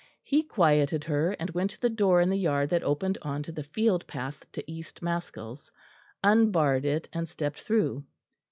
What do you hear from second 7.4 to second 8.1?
through.